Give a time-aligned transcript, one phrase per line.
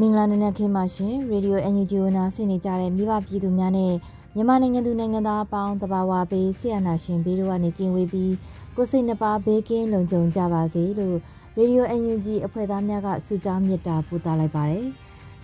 [0.00, 3.92] မင်္ဂလာနံနက်ခင်းပါရှင်ရေဒီယို NUG ဝနာဆင်နေကြတဲ့မိဘပြည်သူများနဲ့
[4.34, 8.34] မြန်မာနိုင်ငံသူနိုင်ငံသားအပေါင်းတဘာဝပေးဆရာနာရှင်ဘေးတို့ကနေကင်းဝေးပြီး
[8.76, 11.16] ကိုစိတ်နှပါဘေးကင်းလုံခြုံကြပါစေလို့
[11.56, 14.86] ရေဒီယို NUG အဖွဲ့သားများကဆုတောင်းမေတ္တာပို့သလိုက်ပါတယ်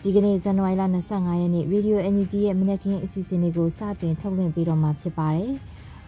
[0.03, 5.51] ဒီကနေ့ဇန်နဝါရီလ25ရက်နေ့ရေဒီယို NUG ရဲ့မနက်ခင်းအစီအစဉ်လေးကိုစတင်ထုတ်လွှင့်ပေးတော့မှာဖြစ်ပါတယ်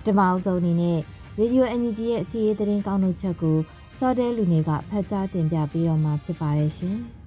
[0.06, 0.98] ဓမ္မအောင်ဆုံးအနေနဲ့
[1.38, 3.58] ရေဒီယို NUG ရဲ့စီးရေးသတင်းကောင်းတို့ချက်ကို
[3.98, 6.96] စောတဲလူနေကဖတ်ကြားတင်ပြပေးတော့မှာဖြစ်ပါတယ်ရှင်။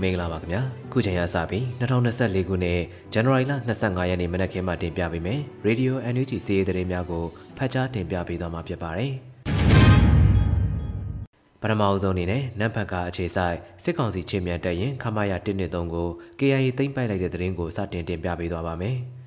[0.00, 2.80] မင်္ဂလာပါခင်ဗျာခုချိန်ရစပြီး2024ခုနှစ်
[3.12, 7.24] ဇန်နဝါရီလ25ရက်နေ့မနက်ခင်းမှာတင်ပြပေးမယ်ရေဒီယို NUG စီးရေးသတင်းများကို
[7.56, 9.12] ဖတ်ကြားတင်ပြပေးသွားမှာဖြစ်ပါတယ်
[11.60, 18.98] ပထမအဆုံးအနေနဲ့နမ်ဖတ်ကအခြေဆိုင်စစ်ကောင်စီချင်းမြန်တက်ရင်ခမာယာ113ကို KIA သိမ်းပိုက်လိုက်တဲ့သတင်းကိုစတင်တင်ပြပေးသွားပါမယ်။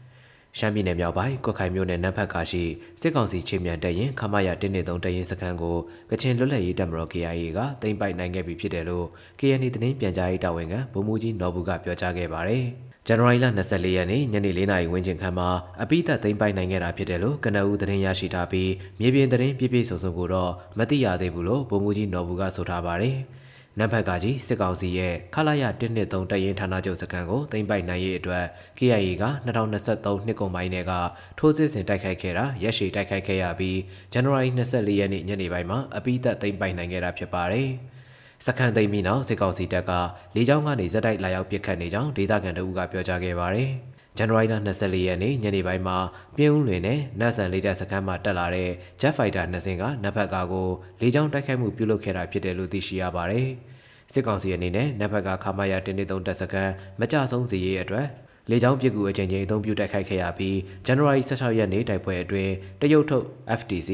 [0.58, 2.64] ရှမ်းပြည်နယ်မြောက်ပိုင်းကွက်ခိုင်မြို့နယ်နန်းဖက်ကာရှိ
[3.02, 5.78] စစ်ကောင်စီချင်းမြန်တပ်ရင်ခမာရ113တပ်ရင်စခန်းကို
[6.10, 9.06] ကချင်လွတ်လပ်ရေးတပ်မတော် KIA ကသိမ်းပိုက်နိုင်ခဲ့ပြီဖြစ်တယ်လို့
[9.40, 12.66] KNY သတင်းပြန်ကြားရေးတာဝန်ခံဗိုလ်မှူးကြီးနော်ဘူးကပြောကြားခဲ့ပါတယ်။
[13.08, 15.50] ဇန်နဝါရီလ24ရက်နေ့ညနေ4နာရီဝန်းကျင်ခန့်မှာ
[15.82, 23.18] အပိသက်သိမ်းပိုက်နိုင်ခဲ့တာဖြစ်တယ်လို့ကနအူးသတင်းရရှိထားပြီးမြေပြင်သတင်းပြည့်ပြည့်စုံစုံကိုတော့မသိရသေးဘူးလို့ဗိုလ်မှူးကြီးနော်ဘူးကဆိုထားပါတယ်။
[23.80, 28.46] နံပါတ်ကကြီးစစ်ကောင်စီရဲ့ခလာရ123တပ်ရင်းဌာနချုပ်စခန်းကိုသိမ်းပိုက်နိုင်ရေးအတွက်
[28.78, 30.94] KIA က2023နှစ်ကုန်ပိုင်းက
[31.40, 33.78] ထိုးစစ်ဆင်တိုက်ခိုက်ခဲ့တာရက်ရှည်တိုက်ခိုက်ခဲ့ရပြီး
[34.14, 37.68] ဇန်နဝါရီ24ရက်နေ့ညနေပိုင်းမှာအပိသက်သိမ်းပိုက်နိုင်ခဲ့တာဖြစ်ပါတယ်။
[38.46, 39.92] စခန်းသိမ်းပြီးနောက်စစ်ကောင်စီတပ်က
[40.36, 43.72] လေကြောင်းကနေဇက်တိုက်လာရောက်ပစ်ခတ်နေကြောင်းဒေသခံတို့ကပြောကြားခဲ့ပါတယ်။
[44.18, 45.98] ဇန်နဝါရီလ24ရက်နေ့ညနေပိုင်းမှာ
[46.36, 48.70] ပြင်းဦးလွင်နဲ့နတ်ဆန်လေးတပ်စခန်းမှာတက်လာတဲ့
[49.00, 50.70] Jet Fighter နှစ်စင်းကနတ်ဘက်ကားကို
[51.02, 53.48] လေကြောင်းတိုက်ခိုက်မှုပြုလုပ်ခဲ့တာဖြစ်တယ်လို့သိရှိရပါတယ်။
[54.14, 58.08] စစ်ကောင်စီအနေနဲ့နတ်ဘက်ကခမာယာတင်းတင်းတပ်စခန်းမကြဆုံးစီရေးအတွက်
[58.50, 63.26] လေကြောင်းပစ်ကူအကြိမ်ကြိမ်အသုံးပြုတိုက်ခိုက်ခဲ့ရပြီးဇန်နဝါရီ16ရက်နေ့တိုက်ပွဲအတွင်းတရုတ်ထုတ်
[63.60, 63.90] FTC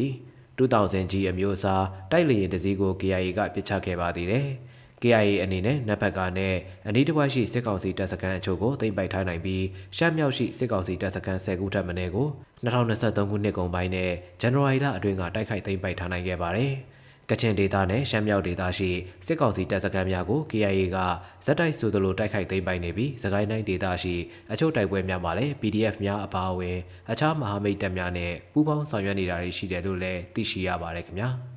[0.58, 4.48] 2000G အမျိုးအစားတိုက်လေယာဉ်တစ်စီးကို KIA ကပစ်ချခဲ့ပါသေးတယ်။
[5.04, 6.56] KIA အနေနဲ့နက်ဘက်ကနဲ့
[6.88, 9.64] အနီးတစ်ဝိုက်ရှိစစ်ကောင်စီတပ်စခန်းအချို့ကိုသိမ်းပိုက်ထားနိုင်ပြီး
[9.98, 12.28] ရှမ်းမြောက်ရှိစစ်ကောင်စီတပ်စခန်း10ခုထပ်မံကို
[12.66, 14.12] 2023ခုနှစ်ကုန်ပိုင်းနဲ့
[14.42, 16.74] ဇန်နဝါရီလအတွင်းကတိုက်ခိုက်သိမ်းပိုက်ထားနိုင်ခဲ့ပါတယ်။
[17.30, 18.90] ကချင်ဒေသနဲ့ရှမ်းမြောက်ဒေသရှိ
[19.26, 20.98] စစ်ကောင်စီတပ်စခန်းများကို KIA က
[21.46, 24.16] ဇက်တိုက်ဆိုသလိုတိုက်ခိုက်သိမ်းပိုက်နေပြီးစကိုင်းတိုင်းဒေသရှိ
[24.52, 26.78] အချို့တိုက်ပွဲများမှာလည်း PDF များအပါအဝင်
[27.12, 31.32] အခြားမဟာမိတ်တပ်များနဲ့ပူးပေါင်းဆောင်ရွက်နေတာတွေရှိတယ်လို့လည်းသိရှိရပါတယ်ခင်ဗျာ။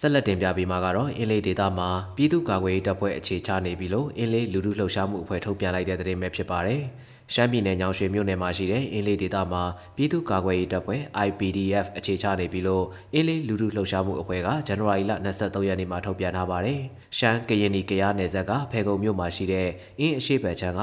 [0.00, 6.80] ဆက်လက်တင်ပြပေးမှာကတော့အင်းလေးဒေတာမှာပြည်သူ့ကာကွယ်ရေးတပ်ဖွဲ့အခြေချနေပြီလို့အင်းလေးလူထုလှုပ်ရှားမှုအဖွဲ့ထုတ်ပြန်လိုက်တဲ့သတင်းပဲဖြစ်ပါတယ်။
[7.34, 9.62] ရှမ်းပြည်နယ်ညောင်ရွှေမြို့နယ်မှာရှိတဲ့အင်းလေးဒေတာမှာ
[9.96, 16.80] ပြည်သူ့ကာကွယ်ရေးတပ်ဖွဲ့ IPDF အခြေချနေပြီလို့အင်းလေးလူထုလှုပ်ရှားမှုအဖွဲ့ကဇန်နဝါရီလ23ရက်နေ့မှာထုတ်ပြန်ထားပါတယ်။
[17.18, 20.80] ရှမ်းကရင်နီကရားနယ်စပ်ကဖေကုံမြို့မှာရှိတဲ့အင်းအရှိဘက်ချမ်းက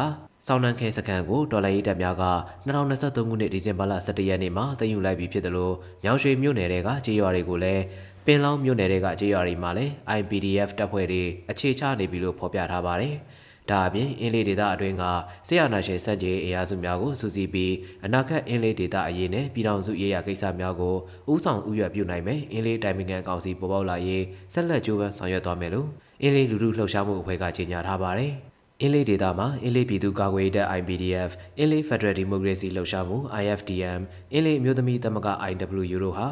[0.47, 2.25] ဆောင်းနှံခဲစခန်းကိုဒေါ်လာရေးတပ်များက
[2.67, 7.83] 2023ခုနှစ်ဒီဇင်ဘာလ17ရက်နေ့မှာသိမ်းယူလိုက်ပြီးဖြစ်တယ်လို့ညောင်ရွှေမြို့နယ်ကကြေးရွာတွေကိုလည်း
[8.25, 13.15] ပင်လောင်းမြို့နယ်တွေကကြေးရွာတွေမှာလည်း IPDF တပ်ဖွဲ့တွေအခြေချနေပြီလို့ဖော်ပြထားပါတယ်။
[13.69, 15.03] ဒါအပြင်အင်းလေးဒေသအတွင်းက
[15.47, 17.73] ဆရာနာရှင်စက်ကြီးအရာစုများကိုစူးစီးပြီး
[18.05, 20.95] အနာဂတ်အင်းလေးဒေသအရေးနဲ့ပြည်ထောင်စုရေးရာကိစ္စများကို
[21.31, 24.23] ဥဆောင်ဥရွက်ပြုနိုင်မယ်အင်းလေးတိုင်ပင်ခံကောင်စီပေါ်ပေါက်လာရေး
[24.53, 25.87] ဆက်လက်ကြိုးပမ်းဆောင်ရွက်သွားမယ်လို့
[26.21, 28.31] အင်းလေးလူထုလှုပ်ရှားမှုအဖွဲ့ကကြေညာထားပါတယ်။
[28.81, 34.01] အင်းလေးဒေတာမှာအင်းလေးပြည်သူ့ကာကွယ်ရေးတပ် IPDF အင်းလေး Federal Democracy လှုပ်ရှားမှု IFDM
[34.31, 36.27] အင်းလေးအမျိုးသမီးသမဂ္ဂ IWU တို့ဟာ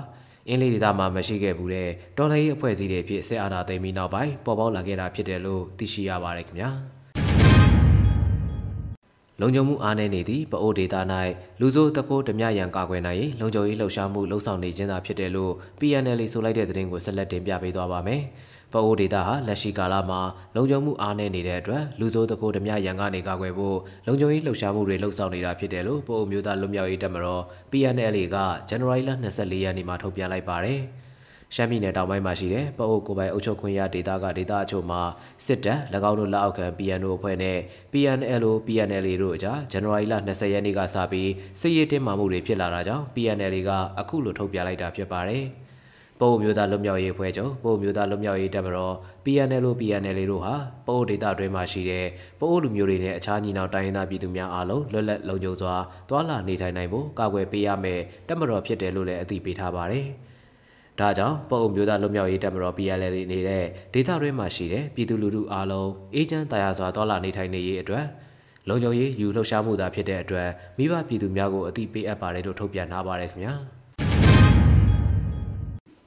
[0.48, 6.70] အင်းလေးဒေသမှာမရှိခဲ့ဘူးတဲ့တော်လှန်ရေးအဖွဲ့အစည်းတွေဖြစ်စစ်အာဏာသိမ်းပြီးနောက်ပိုင်းပေါ်ပေါက်လာခဲ့တာဖြစ်တယ်လို့သိရှိရပါတယ်ခင်ဗျာ
[9.42, 11.02] လုံခြုံမှုအားနည်းနေသည့်ပအိုးဒေတာ၌
[11.60, 18.22] လူစိုးတဖိုးဓမြရန်ကာကွယ်နိုင်ရေးလုံခြုံရေးလှုပ်ရှားမှုလှုံ့ဆော်နေခြင်းသာဖြစ်တယ်လို့ PNL ဆိုလိုက်တဲ့သတင်းကိုဆက်လက်တင်ပြပေးသွားပါမယ်။
[18.74, 20.22] ပပအိုဒေတာဟာလက်ရှိကာလမှာ
[20.56, 23.78] လုံခြုံမှုအားနည်းနေတဲ့အတွက်လူဆိုးတကိုးဓမြရန်ကနေကာကွယ်ဖို့
[24.08, 28.38] လုံခြုံရေးလှုပ်ရှားမှုတွေလှုပ်ဆောင်နေတာဖြစ်တယ်လို့ပအိုမျိုးသားလွတ်မြောက်ရေးတပ်မတော် PNL က
[28.70, 30.82] ဇန်နဝါရီလ24ရက်နေ့မှာထုတ်ပြန်လိုက်ပါတယ်။
[31.56, 35.02] ရှမ်းပြည်နယ်တောင်ပိုင်းမှာရှိတဲ့ပအိုကိုပိုင်အုပ်ချုပ်ခွင့်ရဒေသကဒေသအချို့မှာ
[35.46, 35.80] စစ်တပ်၎
[36.10, 37.58] င်းတို့လက်အောက်ခံ PNO အဖွဲ့နဲ့
[37.92, 41.32] PNLO PNL တို့အကြားဇန်နဝါရီလ20ရက်နေ့ကစပြီး
[41.62, 43.70] စစ်ရေးတင်းမာမှုတွေဖြစ်လာတာကြောင့် PNL က
[44.00, 45.46] အခုလိုထုတ်ပြန်လိုက်တာဖြစ်ပါတယ်။
[46.24, 50.56] ပို့မျိုးသားလွတ်မြောက်ရေးအဖွဲ့ချုပ်ပို့မျိုးသားလွတ်မြောက်ရေးတပ်မတော် PNL PNL တို့ဟာ
[50.88, 52.06] ပို့ဒေသတွင်းမှာရှိတဲ့
[52.40, 55.76] ပို့လူမျိုးတွေနဲ့အခြားညီနောင်တိုင်းရင်းသားပြည်သူများအားလုံးလွတ်လပ်လုံခြုံစွာ
[56.10, 60.06] တွာလာနေထိုင်နိုင်ဖို့ကာကွယ်ပေးရမယ်တပ်မတော်ဖြစ်တယ်လို့လည်းအသိပေးထားပါတယ်။
[61.00, 68.06] ဒါကြောင့်ပုတ်အုပ်မျိုးသားလွတ်မြောက်ရေးတပ်မတော် PLL နေတဲ့ဒေသတွင်းမှာရှိတဲ့ပြည်သူလူထုအားလုံးအေးချမ်းတရားစွာတော်လှန်နေထိုင်နေရေးအတွက်
[68.70, 73.56] လုံခြုံရေးယူလှုပ်ရှားမှုသာဖြစ်တဲ့အတွက်မိဘပြည်သူများကိုအသိပေးအပ်ပါတယ်လို့ထုတ်ပြန်ထားပါတယ်ခင်ဗျာ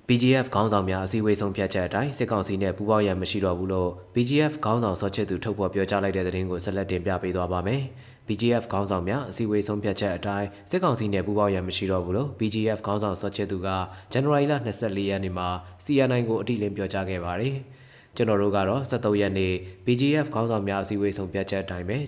[0.09, 7.83] BGF ခေါင်းဆောင်များအစည်းအဝေးဆုံးဖြတ်ချက်အတိုင်းစစ်ကောင်စီနဲ့ပူးပေါင်းရန်မရှိတော့ဘူးလို့ BGF ခေါင်းဆောင်စောချစ်သူထုတ်ဖော်ပြောကြားလိုက်တဲ့သတင်းကိုဆက်လက်တင်ပြပေးသွားပါမယ်။
[8.29, 13.69] BGF ခေါင်းဆောင်များအစည်းအဝေးဆုံးဖြတ်ချက်အတိုင်းစစ်ကောင်စီနဲ့ပူးပေါင်းရန်မရှိတော့ဘူးလို့ BGF ခေါင်းဆောင်စောချစ်သူက
[14.13, 15.49] ဇန်နဝါရီလ24ရက်နေ့မှာ
[15.85, 17.55] CNN ကိုအတိအလင်းပြောကြားခဲ့ပါတယ်။
[18.17, 19.53] ကျွန်တော်တို့ကတော့73ရက်နေ့
[19.87, 21.99] BGF ခေါင်းဆောင်များအစည်းအဝေးဆုံးဖြတ်ချက်အတိုင်းပဲ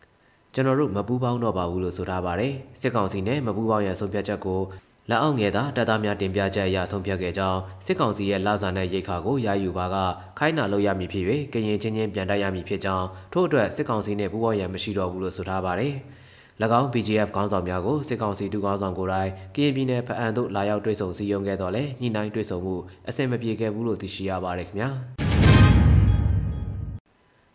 [0.55, 4.61] ကျွန်တော်တို့မပူးပေါင်းတော့ပါဘူးလို့ဆိုထားပါတယ်။စစ်ကောင်စီနဲ့မပူးပေါင်းရန်ဆုံးဖြတ်ချက်ကို
[5.11, 9.97] လက်အောက်ငယ်သာတပ်သားများတင်ပြချက်အရဆုံးဖြတ်ခဲ့ကြောင်းစစ်ကောင်စီရဲ့လာဇာနဲ့ရိတ်ခါကိုရယူပါက
[10.39, 15.95] ခိုင်းနာလို့ရမည်ဖြစ်၍ကရင်ချင်းချင်းပြန်တိုက်ရမည်ဖြစ်ကြောင်းထို့အတွက်စစ်ကောင်စီနဲ့ပူးပေါင်းရန်မရှိတော့ဘူးလို့ဆိုထားပါတယ်။၎
[16.79, 22.75] င်း BGF ခေါင်းဆောင်များကိုစစ်ကောင်စီတူခေါင်းဆောင်ကိုယ်တိုင်ကရင်ပြည်နယ်ဖအံတို့လာရောက်တွေ့ဆုံစည်းရုံးခဲ့တော့လဲညှိနှိုင်းတွေ့ဆုံမှု
[23.09, 24.91] အဆင်မပြေခဲ့ဘူးလို့သိရှိရပါတယ်ခင်ဗျာ။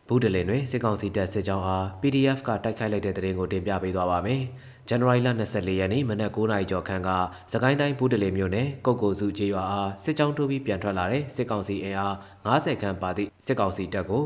[0.07, 4.41] ဘူးတလင်တွင်စစ်ကောင်စီတပ်စစ်ကြောင်းအား PDF ကတိုက်ခိုက်လိုက်တဲ့တဲ့ရင်ကိုတင်ပြပေးသွားပါမယ်။
[4.89, 7.09] ဇန်နဝါရီလ24ရက်နေ့မနက်9:00နာရီကျော်ခန့်က
[7.51, 12.15] စကိုင်းတိုင်းဘူးတလင်မြို့နယ်ကုတ်ကိုစုကျေးရွာအားစစ်ကြောင်းထိုးပြီးပြန်ထွက်လာတဲ့စစ်ကောင်စီအင်အား
[12.45, 14.23] 90ခန့်ပါသည့်စစ်ကောင်စီတပ်ကို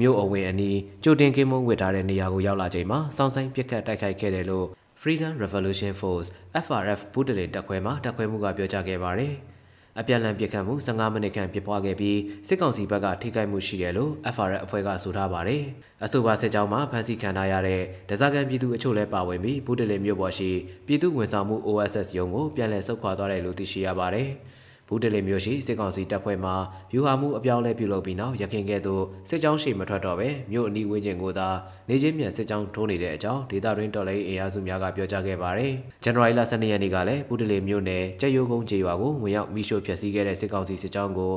[0.00, 4.66] မြို့အဝင်အနီးကြိုတင်ကင်းမုံဝစ်ထားတဲ့နေရာကိုရောက်လာချိန်မှာစောင်းဆိုင်ပစ်ခတ်တိုက်ခိုက်ခဲ့တယ်လို့
[5.00, 6.28] Freedom Revolution Force
[6.64, 9.34] FRF ဘူးတလင်တပ်ခွဲမှတပ်ခွဲမှုကပြောကြားခဲ့ပါတယ်။
[10.00, 12.18] အပြန်အလှန်ပစ်ခတ်မှု15မိနစ်ခန့်ဖြစ်ပွားခဲ့ပြီး
[12.48, 15.62] စစ်ကောင်စီဘက်ကထိခိုက်မှုရှိတယ်လို့ FRF အဖွဲ့ကဆိုထားပါတယ်။
[16.04, 20.50] အဆိုပါစစ်ကြောင်းမှာဖမ်းဆီးခံထားရတဲ့ဒဇာကန်ပြည်သူအချို့လည်းပါဝင်ပြီးဘူးတလင်မြို့ပေါ်ရှိ
[20.86, 24.28] ပြည်သူဝန်ဆောင်မှု OSS ရုံးကိုပြန်လည်ဆုတ်ခွာသွားတယ်လို့သိရှိရပါတယ်။
[24.94, 26.52] ဘူးတလင်မြို့ရှိစစ်ကောင်စီတပ်ဖွဲ့မှ
[26.92, 31.48] ဗျူဟာမှုအပြောင်းလဲပြုလုပ်ပြီးနောက်ရခင်ကဲ့သို့စစ်ကြောင်းရှိမထွက်တော့ပဲမြို့အနီးဝန်းကျင်ကိုသာ
[31.88, 35.72] နေချင်းမြန်စစ်ကြောင်းထိုးနေတဲ့အကြောင်းဒေတာရင်းတော်လိုင်းအင်အားစုများကပြောကြားခဲ့ပါတယ်။
[36.04, 41.32] ဇန်နဝါရီလ12ရက်နေ့ကလည်းဘူးတလင်မြို့နယ်ကျက်ရိုးကုန်းကျေးရွာကိုဝင်ရောက်မိရှို့ဖျက်ဆီးခဲ့တဲ့စစ်ကောင်စီစစ်ကြောင်းကို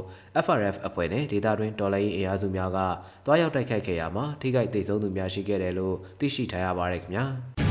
[0.46, 2.78] FRF အဖွဲ့နဲ့ဒေတာရင်းတော်လိုင်းအင်အားစုများက
[3.26, 7.26] တွားရောက်တိုက်ခိုက်ခဲ့ရမှာထိခိုက်ဒေဆုံးသူများရှိခဲ့တယ်လို့သိရှိထားရပါတယ်ခင်ဗျာ။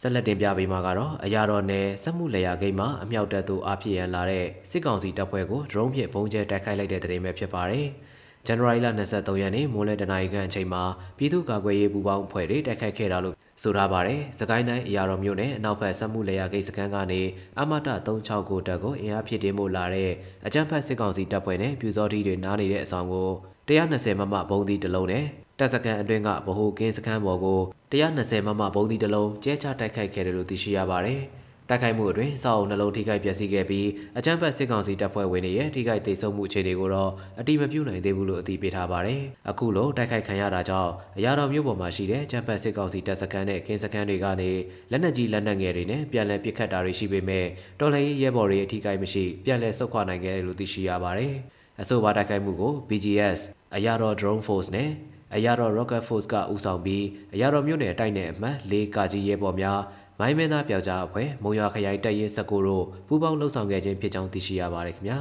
[0.00, 7.86] ဆက်လက်တင်ပြပေးမှာကတော့အရာတော်နယ်စက်မှုလေယာဂိမ်းမှာအမြောက်တပ်သူအဖြစ်ရန်လာတဲ့စစ်ကောင်စီတပ်ဖွဲ့ကိုဒရုန်းဖြင့်ပုံကျဲတိုက်ခိုက်လိုက်တဲ့တဲ့တင်ပဲဖြစ်ပါတယ်။
[8.46, 10.82] ဇန်နဝါရီလ23ရက်နေ့မိုးလဲတနာရီခန့်အချိန်မှာ
[11.18, 17.20] ပြည်သူ့ကာကွယ်ရေးပူးပေါင်းအဖွဲ့တွေတိုက်ခိုက်ခဲ့တာလို့ဆိုထားပါတယ်။စကိုင်းတိုင်းအရာတော်မြို့နယ်အနောက်ဘက်စက်မှုလေယာဂိတ်စခန်းကနေ
[17.60, 20.10] အမတ369တပ်ကိုအင်အားဖြည့်တင်းဖို့လာတဲ့
[20.46, 23.28] အကြမ်းဖက်စစ်ကောင်စီတပ်ဖွဲ့နဲ့ပြူစောတိတွေနားနေတဲ့အဆောင်ကို
[23.68, 25.26] 120မမဘုံသီးတစ်လုံးနဲ့
[25.58, 27.60] တပ်စခန်းအတွင်းကဗဟိုကင်းစခန်းပေါ်ကို
[27.92, 31.20] 120မမဘုံသီးတစ်လုံးကျဲချတိုက်ခိုက်ခဲ့တယ်လို့သိရှိရပါတယ်။
[31.68, 33.88] တိုက်ခိုက်မှုအတွင်းစောက်အုံနှလုံးထိခိုက်ပျက်စီးခဲ့ပြီး
[34.18, 39.20] အကြမ်းဖက်စစ်ကောင်စီတပ်ဖွဲ့ဝင်တွေရဲ့ထိခိုက်ဒေဆုံးမှုအခြေအနေကိုတော့အတိမပြုနိုင်သေးဘူးလို့အသိပေးထားပါတယ်။
[39.50, 44.50] အခုလိုတိုက်ခိုက်ခံရတာကြောင့်အရာတော်မြို့ပေါ်မှာရှိတဲ့ကြမ်းဖက်စစ်ကောင်စီတပ်စခန်းနဲ့ကင်းစခန်းတွေကနေ
[44.90, 47.46] လက်နက်ကြီးလက်နက်ငယ်တွေနဲ့ပြန်လည်ပစ်ခတ်တာတွေရှိပေမဲ့
[47.80, 51.34] တော်လှန်ရေးရဲဘော်တွေအထိခိုက်မရှိပြန်လည်ဆုတ်ခွာနိုင်ခဲ့တယ်လို့သိရှိရပါတယ်။
[51.80, 53.40] အဆိုပါတိုက်ခိုက်မှုကို BGS
[53.76, 54.90] အရာတော် drone force နဲ့
[55.34, 57.04] အရာတော် Rocket Force ကဦးဆောင်ပြီး
[57.34, 59.80] အရာတော်မြို့နယ်တိုက်နယ်အမှတ်၄ကာကြီးရဲဘော်များ
[60.18, 65.18] မိုင်းမင်းသားပြောက်ကြားအဖွဲ့မုံရွာခရိုင်တပ်ရင်း19တို့ပူးပေါင်းလှုပ်ဆောင်ခဲ့ခြင်းဖြစ်ကြောင်းသိရှိရပါတယ်ခင်ဗျာ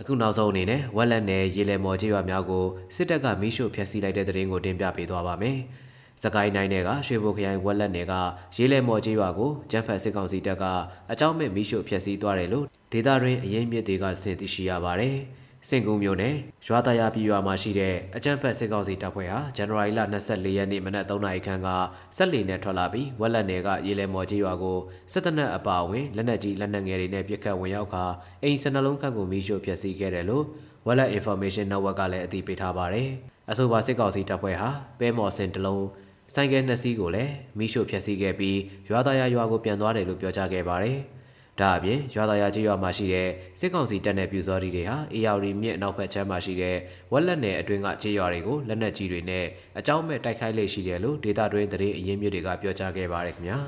[0.00, 5.58] အခုနောက်ဆုံးအနေနဲ့ဝက်လက်နယ်ရေလယ်မော်ကျေးရွာများကိုစစ်တပ်ကမီးရှို့ဖျက်ဆီးလိုက်တဲ့တဲ့ရင်ကိုတင်ပြပေးသွားပါမယ်။
[6.22, 8.14] စကိုင်းတိုင်းနယ်ကရွှေဘိုခရိုင်ဝက်လက်နယ်က
[8.56, 10.64] ရေလယ်မော်ကျေးရွာကိုကျန်းဖတ်စစ်ကောင်စီတပ်က
[11.12, 15.16] အကြောင်းမဲ့မီးရှို့ဖျက်ဆီးသွားတယ်လို့ဒေသတွင်းအရင်မြစ်တွေကစင်သိရှိရပါတယ်။
[15.68, 16.34] စင်ကူမျိုးနဲ့
[16.66, 21.68] ရွာတရာပြည်ရွာမှာရှိတဲ့အကြံဖက်စစ်ကောင်စီတပ်ဖွဲ့ဟာဇန်နဝါရီလ24ရက်နေ့မနက်3နာရီခန့်က
[22.16, 24.78] ဆက်လီနဲ့ထွက်လာပြီးဝက်လက်နယ်ကရေလယ်မော်ကြီးရွာကို
[25.12, 28.04] စစ်တပ်နက်အပါအဝင်လက်နက်ကြီးလက်နက်ငယ်တွေနဲ့ပစ်ခတ်ဝင်ရောက်ခါ
[28.42, 30.44] အိမ်စနှလုံးခန့်ကိုမီးရှို့ဖျက်ဆီးခဲ့တယ်လို့
[30.86, 33.08] ဝက်လက် information network ကလည်းအသိပေးထားပါတယ်။
[33.50, 34.68] အဆိုပါစစ်ကောင်စီတပ်ဖွဲ့ဟာ
[34.98, 35.86] ပဲမော်စင်တလုံး
[36.34, 38.58] ဆိုင်ကယ်နှစ်စီးကိုလည်းမီးရှို့ဖျက်ဆီးခဲ့ပြီး
[38.90, 40.98] ရွာသားရရွာကိုပြန်သွားတယ်လို့ပြောကြားခဲ့ပါတယ်။
[41.60, 46.76] ဒါအပြင်ရွာသားရကြီးရွာမှာရှိတဲ့စစ်ကောင်စီတပ်နဲ့ပြူစောတီတွေဟာအေယာရီမြစ်နောက်ဘက်ချမ်းမှာရှိတဲ့
[47.12, 49.44] ဝက်လက်နယ်အတွင်းကကြေးရွာတွေကိုလက်နက်ကြီးတွေနဲ့
[49.78, 53.58] အကြောင်းမဲ့တိုက်ခိုက်လေ့ရှိတယ်လို့ဒေတာတွင်းသတင်းအရင်းမြစ်တွေကပြောကြားခဲ့ပါတယ်ခင်ဗျာ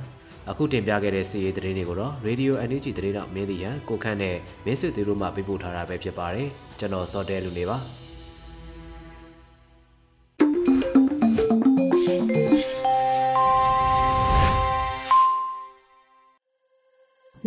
[0.51, 7.79] အခုတင်ပြခဲ့တဲ့စီရေးသတင်းတွေကိုတော့ Radio NUG သတင်းတော့မင်းဒီရန်ကိုခန့်နဲ့မင်းဆွေသူတို့မှပေးပို့ထားတာပဲဖြစ်ပါတယ်ကျွန်တော်စောတဲလူနေပါ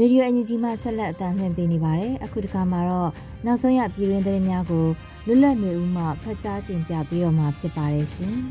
[0.01, 3.10] ရေဒီယိုအန်ယူဂျီမှဆက်လက်အသံလွှင့်ပေးနေပါတယ်။အခုတခါမှာတော့
[3.46, 4.86] နောက်ဆုံးရပြည်တွင်းသတင်းများကို
[5.27, 8.36] လွတ်လပ်နေဦးမှဖတ်ကြားတင်ပြပေးတော့မှာဖြစ်ပါတယ်ရှင်။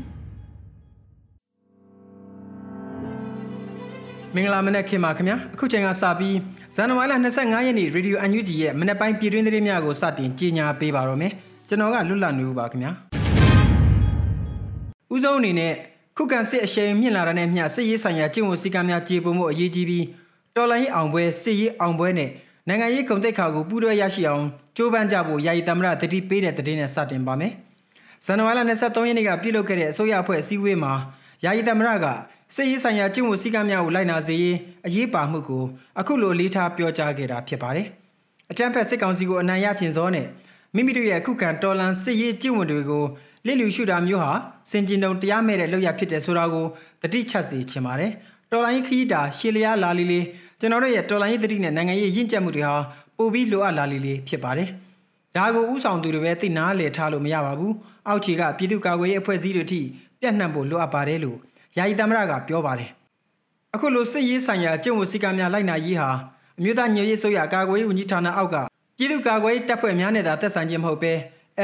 [4.35, 6.35] မင်္ဂလာမနက်ခင်ပါခင်ဗျာအခုချိန်ကစပြီး
[6.75, 11.33] ဇန်နဝါရီလ25ရက်နေ့ရေဒီယိုအန်ယူဂျီရဲ့မနက်ပိုင်းပြည်တွင်းသတင်းများကိုစတင်ကြီးညာပေးပါတော့မယ်
[11.67, 12.91] ကျွန်တော်ကလွတ်လပ်နေဦးပါခင်ဗျာ
[15.13, 15.73] ဦးဆုံးအနေနဲ့
[16.17, 20.05] ခုခံစစ်အရှိန်မြင့်လာတဲ့နဲ့မျှစစ်ရေးဆိုင်ရာကျင့်ဝတ်စည်းကမ်းများကြေပွန်မှုအရေးကြီးပြီး
[20.55, 22.29] တော်လိုင်းအောင်ပွဲစစ်ရေးအောင်ပွဲနဲ့
[22.67, 24.45] နိုင်ငံရေးကုန်တိတ်ခါကိုပူးတွဲရရှိအောင်
[24.77, 27.53] ကြိုးပမ်းကြဖို့ယာယီသမ္မတတတိပေးတဲ့သတင်းနဲ့စတင်ပါမယ်
[28.25, 30.93] ဇန်နဝါရီလ23ရက်နေ့ကပြုလုပ်ခဲ့တဲ့အစိုးရအဖွဲ့အစည်းအဝေးမှာ
[31.45, 32.05] ယာယီသမ္မတက
[32.55, 35.63] စစ်ရေးဆိုင်ရာကျင့်ဝတ်စည်းကမ်းများကိုလိုက်နာစေရေးအရေးပါမှုကို
[35.99, 37.87] အခုလိုလေးထားပြောကြားခဲ့တာဖြစ်ပါတယ်။
[38.51, 40.27] အကြမ်းဖက်စစ်ကောင်စီကိုအနိုင်ရခြင်းစောနဲ့
[40.75, 43.05] မိမိတို့ရဲ့အခုခံတော်လန်စစ်ရေးကျင့်ဝတ်တွေကို
[43.45, 44.31] လစ်လျူရှုတာမျိုးဟာ
[44.71, 46.65] စင်ကျင်တုံတရားမဲ့တဲ့လုပ်ရဖြစ်တယ်ဆိုတာကို
[47.01, 48.11] တတိချက်စီချင်ပါတယ်။
[48.51, 50.25] တော်လိုင်းခရီးတာရှေလျားလာလီလေး
[50.59, 52.75] ကျွန်တော်တို့ရဲ့တော်လိုင်းရေးတတိနဲ့နိုင်ငံရေးရင့်ကျက်မှုတွေဟာ
[53.17, 54.69] ပိုပြီးလိုအပ်လာလီလေးဖြစ်ပါတယ်။
[55.35, 57.73] ဒါကိုဥဆောင်သူတွေပဲသိနာလေထားလို့မရပါဘူး။
[58.07, 59.81] အောက်ခြေကပြည်သူ့ကာကွယ်ရေးအဖွဲ့အစည်းတွေထိ
[60.19, 61.37] ပြန့်နှံ့ဖို့လိုအပ်ပါတယ်လို့
[61.77, 62.89] ယာယီသမ္မတကပြောပါတယ်။
[63.75, 66.09] အခုလိုစစ်ရေးဆိုင်ရာကျင့်ဝတ်စည်းကမ်းများလိုက်နာရေးဟာ
[66.57, 68.55] အမျိုးသားညွရေးဆိုရကာကွယ်ရေးဝန်ကြီးဌာနအောက်က
[68.97, 71.13] ပြည်သူ့ကာကွယ်ရေးတပ်ဖွဲ့များနဲ့သာသက်ဆိုင်ခြင်းမဟုတ်ဘဲ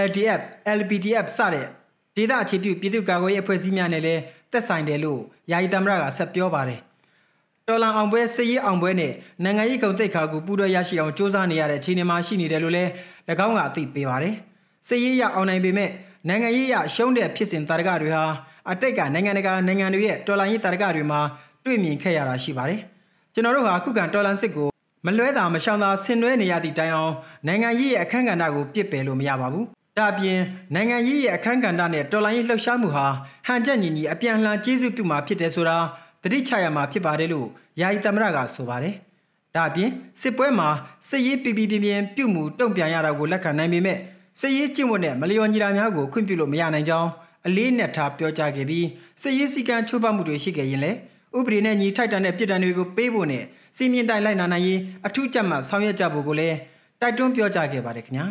[0.08, 0.42] LDF,
[0.80, 1.68] LPDF စတဲ့
[2.16, 4.22] ဒေသအခြေပြုပြည်သူ့ကာကွယ်ရေးအဖွဲ့အစည်းများနဲ့လည်း
[4.56, 5.22] သက်ဆိုင်တယ်လို့
[5.52, 6.80] ယာယီသမ္မတကဆက်ပြောပါတယ်။
[7.68, 12.90] တော်လန်အောင်ပွဲစစ်ရေးအောင်ပွဲနဲ့နိုင်ငံရေးကုန်သိက္ခာကိုပူးတွဲရရှိအောင်စ조사နေရတဲ့အခြေအနေမှာရှိနေတယ်လို့လည်း၎
[13.46, 14.36] င်းကအသိပေးပါတယ်။
[14.88, 15.90] စစ်ရေးရအောင်နိုင်ပေမဲ့
[16.28, 18.24] နိုင်ငံရေးရရှုံးတဲ့ဖြစ်စဉ်တာရကတွေဟာ
[18.72, 21.20] အတိတ်ကနိုင်ငံတကာနိုင်ငံတွေရဲ့တော်လှန်ရေးတာရကတွေမှာ
[21.66, 22.80] တွေ့မြင်ခဲ့ရတာရှိပါတယ်။
[23.34, 24.70] ကျွန်တော်တို့ဟာခုခံတော်လှန်စစ်ကို
[25.06, 27.14] မလွဲတာမရှောင်သာဆင်နွှဲနေရသည့်တိုင်အောင်
[27.48, 29.66] နိုင်ငံရေးရဲ့အခမ်းကဏ္ဍကိုပြစ်ပယ်လို့မရပါဘူး။
[29.98, 30.40] ဒါ့အပြင်
[30.76, 33.08] နိုင်ငံရေးရဲ့အခမ်းကဏ္ဍနဲ့တော်လှန်ရေးလှုပ်ရှားမှုဟာ
[33.48, 35.78] ဟန်ချက်ညီညီအပြန်အလှန်ကျေးဇူးပြုမှာဖြစ်တယ်ဆိုတာ
[36.24, 37.48] တတိချရမှာဖြစ်ပါတယ်လို့
[37.82, 38.94] ယာယီသမ္မတကဆိုပါတယ်။
[39.56, 39.90] ဒါ့အပြင်
[40.22, 40.70] စစ်ပွဲမှာ
[41.10, 43.98] စစ်ရေးပြပြပြပြပြုမှုတုံ့ပြန်ရတာကိုလက်ခံနိုင်ပေမဲ့
[44.40, 47.10] စစ်ရေးကျင့်ဝတ်နဲ့မလျော်ညီတာများကိုခွင့်ပြုလို့မရနိုင်ကြောင်း
[47.48, 48.86] အလေးနက်ထားပြောကြားခဲ့ပြီး
[49.22, 50.98] စစ်ရေးစည်းကမ်းချိုးဖောက်မှုတွေရှိခဲ့ရင်လည်း
[51.38, 53.44] ဥပဒေနဲ့ညီထိုက်တန်တဲ့ပြည်တံတွေကိုပေးဖို့နဲ့
[53.78, 56.58] စီမင်းတိုင်းလိုက်နာနိုင်ရေးအထူးကြပ်မှဆောင်ရွက်ကြဖို့ကိုလည်း
[57.02, 58.28] တိုက်တွန်းပြောကြားခဲ့ပါတယ်ခင်ဗျာ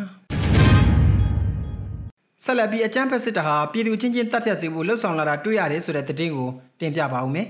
[2.43, 6.49] ဆက်လက်ပြီးအကြမ်းဖက်စစ်တပ်ဟာပြည်သူချင်းချင်းတပ်ဖြတ်စေဖို့လှုံ့ဆော်လာတာတွေ့ရတယ်ဆိုတဲ့သတင်းကို
[6.79, 7.47] တင်ပြပါဦးမယ်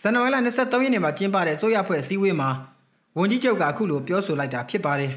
[0.00, 2.50] ဇန်နဝါရီလ23ရက်နေ့မှာကျင်းပတဲ့အစိုးရဖွဲ့အစည်းအဝေးမှာ
[3.18, 5.12] ဝန်ကြီးချုပ်ကအခုလိုပြောဆိုလိုက်တာဖြစ်ပါတယ်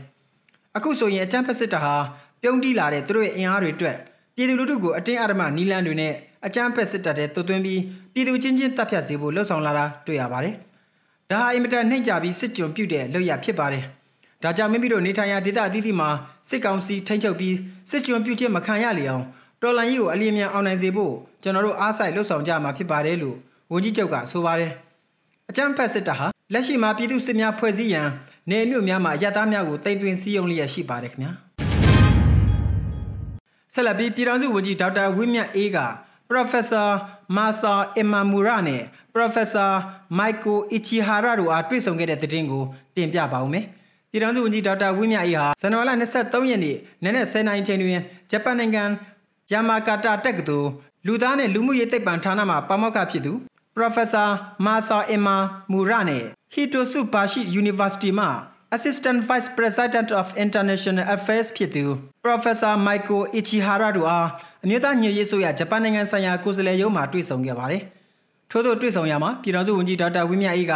[0.77, 1.95] အခုဆိုရင်အကြမ်းဖက်စစ်တပ်ဟာ
[2.41, 3.97] ပြုံးတီးလာတဲ့သူတို့ရဲ့အင်အားတွေအတွက်
[4.35, 6.13] ပြည်သူလူထုကိုအတင်းအဓမ္မနီလန်းတွေနဲ့
[6.45, 7.81] အကြမ်းဖက်စစ်တပ်တဲ့တွသွင်းပြီး
[8.13, 10.55] ပြည်သူချင်းချင်းတပ်ဖြတ်စေဖို့လှုံ့ဆော်လာတာတွေ့ရပါတယ်။
[11.29, 13.83] ဒါဟာအင်မတန်နှိမ့်ကြပြီးစစ်ကြုံပြုတဲ့လုပ်ရဖြစ်ပါတယ်။
[14.43, 16.09] ဒါကြောင့်မိမိတို့နေထိုင်ရာဒေသအသီးသီးမှာ
[16.49, 17.55] စစ်ကောင်စီထိန်းချုပ်ပြီး
[17.89, 19.23] စစ်ကြုံပြုခြင်းမခံရလေအောင်
[19.61, 23.35] တော်လန်ကြီးကိုအလျင်မြန်အောင်နိုင်စေဖို့ကျွန်တော်တို့အားစိုက်လှုံ့ဆော်ကြမှာဖြစ်ပါတယ်လို့
[23.71, 24.71] ဝန်ကြီးချုပ်ကဆိုပါတယ်။
[25.49, 28.07] အကြမ်းဖက်စစ်တပ်ဟာလက်ရှိမှာပြည်သူစစ်များဖွဲ့စည်းရန်
[28.49, 31.31] နေမြို့များမှာရတသားများကိုတိမ်သွင်းစည်းရုံးလျက်ရှိပါတယ်ခင်ဗျာ။
[33.73, 35.79] ဆက်လက်ပြီးပြည်ထောင်စုဝန်ကြီးဒေါက်တာဝင်းမြတ်အေးက
[36.29, 36.89] Professor
[37.35, 38.83] Masa Imamura နဲ့
[39.15, 39.71] Professor
[40.19, 42.63] Michael Ichihara တို့အားတွေ့ဆုံခဲ့တဲ့သတင်းကို
[42.95, 43.67] တင်ပြပါဦးမယ်။
[44.11, 48.01] ပြည်ထောင်စုဝန်ကြီးဒေါက်တာဝင်းမြတ်အေးဟာဇန်နဝါရီလ23ရက်နေ့နနက်10:00နာရီချိန်တွင်
[48.31, 48.83] ဂျပန်နိုင်ငံ
[49.51, 50.69] ယာမာကာတာတက္ကသိုလ်
[51.05, 53.33] လူသားနဲ့လူမှုရေးသိပ္ပံဌာနမှပါမောက္ခဖြစ်သူ
[53.77, 54.29] Professor
[54.65, 56.23] Masa Imamura နဲ့
[56.53, 58.27] Hitotsubashi University မှ
[58.75, 61.85] Assistant Vice President of International Affairs ဖြစ်သူ
[62.25, 64.27] Professor Michael Ichihara တို့အား
[64.63, 67.81] အမျိုးသားညွှန်ရေးဆိုရဂျပန်နိုင်ငံဆိုင်ရာကိုယ်စားလှယ်ရုံးမှတွေ့ဆုံခဲ့ပါတယ်။
[68.51, 70.73] ထို့သောတွေ့ဆုံရမှာပြည်ထောင်စုဝန်ကြီးဒေါက်တာဝင်းမြတ်အေးက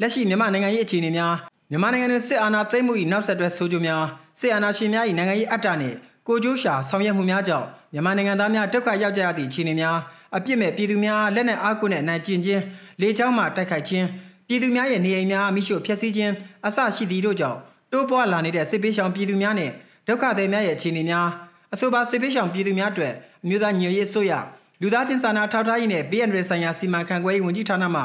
[0.00, 1.34] လက်ရှိမြန်မာနိုင်ငံရေးအခြေအနေများ
[1.70, 4.04] မြန်မာနိုင်ငံတွင်စစ်အာဏာသိမ်းမှု၏နောက်ဆက်တွဲဆိုးကျိုးများ
[4.40, 5.96] စစ်အာဏာရှင်များ၏နိုင်ငံရေးအတ္တနှင့်
[6.28, 9.96] ကိုကျိုးရှာဆောင်ရွက်မှုများကြောင့်မြန်မာနိုင်ငံသားများဒုက္ခရောက်ကြရသည့်အခြေအနေများ
[10.36, 12.62] အပြစ်မဲ့ပြည်သူများလက်နက်အားကိုးနဲ့နိုင်ကျင်ခြင်း
[13.00, 14.06] လေကြောင်းမှတိုက်ခိုက်ခြင်း
[14.48, 16.32] ပြည်သူများရဲ့နေအိမ်များအမိရှို့ဖျက်ဆီးခြင်း
[16.66, 17.58] အဆရှိသည်တို့ကြောင့်
[17.92, 19.70] တိုးပွားလာနေတဲ့စစ်ပေးဆောင်ပြည်သူများနဲ့
[20.08, 21.28] ဒုက္ခသည်များရဲ့အခြေအနေများ
[21.74, 23.12] အဆိုပါစစ်ပေးဆောင်ပြည်သူများအတွက်
[23.44, 24.32] အမျိုးသားညွှန်ရေးဆိုရ
[24.80, 28.02] လူသားချင်းစာနာထောက်ထားရေးနဲ့ BNR ဆိုင်ရာစီမံခန့်ခွဲရေးဝန်ကြီးဌာနမှ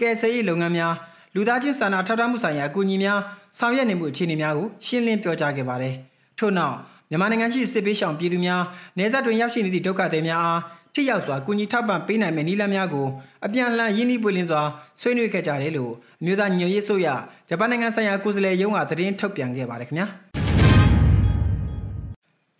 [0.00, 0.94] ကယ်ဆယ်ရေးလုပ်ငန်းများ
[1.36, 3.20] လူသားချင်းစာနာထောက်ထားမှုဆိုင်ရာအကူအညီများ
[3.58, 5.94] ဆောင်ရွက်နေမှုအခြေအနေများကိုရှင်းလင်းပြောကြားခဲ့ပါတယ်။
[6.38, 6.76] ထို့နောက်
[7.10, 8.62] မြန်မာနိုင်ငံရှိစစ်ပေးဆောင်ပြည်သူများ
[8.98, 10.60] နေဆက်တွင်ရောက်ရှိနေသည့်ဒုက္ခသည်များအား
[10.94, 13.06] ထိရောက်စွာကူညီထောက်ပံ့ပေးနိုင်မယ့်နည်းလမ်းများကို
[13.46, 14.62] အပြန်အလှန်ရင်းနှီးပွင့်လင်းစွာ
[15.00, 17.08] ဆွေးနွေးခဲ့ကြတယ်လို့အမျိုးသားညွှန်ရေးဆိုရ
[17.48, 20.06] ဂျပန်နိုင်ငံဆိုင်ရာကိုယ်စားလှယ်ရုံးကသတင်းထုတ်ပြန်ခဲ့ပါတယ်ခင်ဗျာ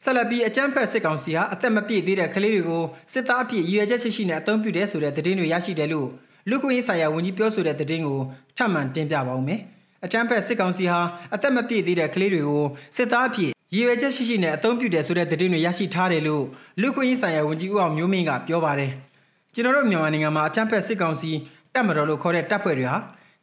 [0.05, 6.09] ဆလပီအကြမ်းဖက်စစ်ကောင်စီဟာအသက်မပြည့်သေးတဲ့ကလေးတွေကိုစစ်သားအဖြစ်ရည်ရွယ်ချက်ရှိရှိနဲ့အသုံးပြုတယ်ဆိုတဲ့သတင်းတွေရရှိတယ်လို့
[6.51, 8.21] လူခွင့်ရေးဆိုင်ရာဝန်ကြီးပြောဆိုတဲ့သတင်းကို
[8.57, 9.61] ထပ်မံတင်ပြပါဦးမယ်။
[10.05, 11.01] အကြမ်းဖက်စစ်ကောင်စီဟာ
[11.35, 12.65] အသက်မပြည့်သေးတဲ့ကလေးတွေကို
[12.97, 16.45] စစ်သားအဖြစ်ရည်ရွယ်ချက်ရှိရှိနဲ့အသုံးပြုတယ်ဆိုတဲ့သတင်းတွေရရှိထားတယ်လို့
[16.81, 18.91] လူခွင့်ရေးဆိုင်ရာဝန်ကြီးဦးအောင်မျိုးမင်းကပြောပါတယ်။
[19.55, 21.31] ကျွန်တော်တို့မြန်မာနိုင်ငံမှာအကြမ်းဖက်စစ်ကောင်စီ
[21.75, 22.97] တပ်မတော်လို့ခေါ်တဲ့တပ်ဖွဲ့တွေဟာ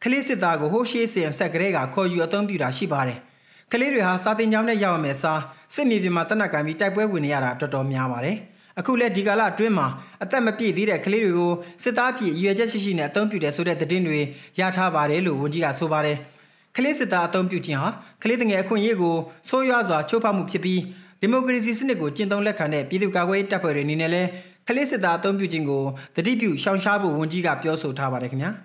[0.04, 3.20] ကလေးစစ်သားကိုဟိုးရှေးစင်ဆက်ကလေးကခေါ်ယူအသုံးပြုတာရှိပါတယ်။
[3.72, 5.42] ကလေးတွေဟာစာတင်ကြောင်းနဲ့ရောက်ရမယ်စား
[5.74, 8.38] စစ်မြေပြင်မှာတနက်ကံပြီးတိုက်ပွဲဝင်နေရတာတော်တော်များပါတယ်။
[8.80, 9.88] အခုလက်ဒီကာလအတွင်းမှာ
[10.24, 11.54] အသက်မပြည့်သေးတဲ့ကလေးတွေကို
[11.84, 14.20] စစ်သားပြည်ရွေချက်ရှိရှိနဲ့အသုံးပြုတယ်ဆိုတဲ့သတင်းတွေ
[14.60, 16.18] ရထားပါတယ်လို့ဝန်ကြီးကဆိုပါတယ်။
[16.76, 17.90] ကလေးစစ်သားအသုံးပြုခြင်းဟာ
[18.24, 19.16] ကလေးငယ်အခွင့်အရေးကို
[19.50, 20.82] ဆိုးရွားစွာချိုးဖောက်မှုဖြစ်ပြီး
[21.22, 24.30] ဒီမိုကရေစီစနစ်ကိုကျင့်သုံးလက်ခံတဲ့ပြည်သူ့ကာကွယ်ရေးတပ်ဖွဲ့တွေအနေနဲ့လည်း
[24.68, 25.84] ကလေးစစ်သားအသုံးပြုခြင်းကို
[26.16, 28.52] တတိပြုရှောင်ရှားဖို့ဝန်ကြီးကပြောဆိုထားပါတယ်ခင်ဗျာ။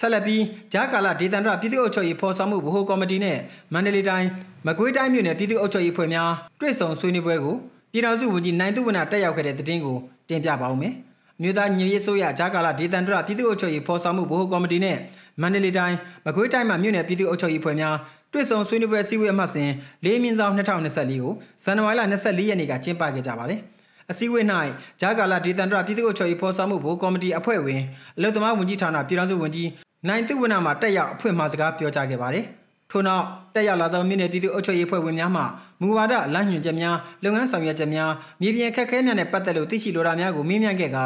[0.00, 3.38] ဆက်လက်ပြီးဂျာကာလာဒေသန္တရပြည်သူ့အုပ်ချုပ်ရေးဖော်ဆောင်မှုဗဟိုကော်မတီနဲ့
[3.72, 4.28] မန္တလေးတိုင်း
[4.66, 7.56] မကွေးတိုင်းမြို့နယ်ပြည်သူ့အုပ်ချုပ်ရေးဖွဲ့များတွေ့ဆုံဆွေးနွေးပွဲကို
[7.96, 9.96] ပြည်တော်စုဝန်ကြီးနိုင်သူဝနတက်ရောက်ခဲ့တဲ့တဲ့တင်ကို
[10.28, 10.92] တင်ပြပါဦးမယ်။
[11.42, 14.96] မြို့သားညရေးဆိုရဂျာကာလာဒေသန္တရပြည်သူ့အုပ်ချုပ်ရေးဖော်ဆောင်မှုဗဟိုကော်မတီနဲ့
[15.40, 17.96] မန္တလေးတိုင်းမကွေးတိုင်းမှာမြို့နယ်ပြည်သူ့အုပ်ချုပ်ရေးဖွဲ့များ
[18.32, 19.70] တွေ့ဆုံဆွေးနွေးပွဲစည်းဝေးအမှတ်စဉ်
[20.04, 21.32] ၄မြင်းဆောင်2024ကို
[21.64, 23.60] ဇန်နဝါရီလ24ရက်နေ့ကကျင်းပခဲ့ကြပါတယ်။
[24.10, 24.44] အစည်းအဝေး၌
[25.00, 27.82] ဂျာကာလာဒေသန္တရပြည်သူ့အုပ်ချုပ်ရေးဖော်ဆောင်မှုဘိုးကော်မတီအဖွဲ့ဝင်
[28.16, 29.68] အလုံသမားဝန်ကြီးဌာနပြည်ထောင်စုဝန်ကြီး
[30.08, 32.44] နိုင်သူဝနမှာတက်ရောက်အဖွဲ့မှစကားပြောကြားခဲ့ပါတယ်။
[32.90, 33.24] ထို့နောက်
[33.54, 35.42] တက်ရောက်လာသောမြို့နယ်ပြည်သူ့အုပ်ချုပ်ရေးအဖွဲ့ဝင်များမှ
[35.80, 41.04] မူဝါဒလမ်းညွှန်ချက်များလုပ်ငန်းဆောင်ရွက်ချက်များမြေပြင်ခက်ခဲများနဲ့ပတ်သက်လို့သိရှိလိုတာများကိုမေးမြန်းခဲ့ကာ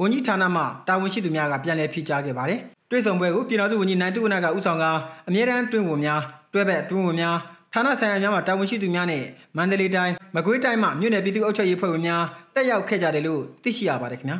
[0.00, 2.60] ဝန်ကြီးဌာနမှတာဝန်ရှိသူများကပြန်လည်ဖြေကြားခဲ့ပါတယ်။
[2.90, 4.84] တွေ့ဆုံပွဲကိုပြည်တော်စုဝန်ကြီးနိုင်သူဝနကဦးဆောင်က
[5.28, 6.20] အမြဲတမ်းတွင်ဝင်များ
[6.52, 7.36] တွဲဘက်တွင်ဝင်များ
[7.74, 9.24] ဌာနဆိုင်ရာများမှတာဝန်ရှိသူများနဲ့
[9.56, 12.22] မန္တလေးတိုင်းမကွေးတိုင်းမှမြို့နယ်ပြည်သူ့အုပ်ချုပ်ရေးဖွဲ့ဝင်များ
[12.54, 14.38] တက်ရောက်ခဲ့ကြတယ်လို့သိရှိရပါတယ်ခင်ဗျာ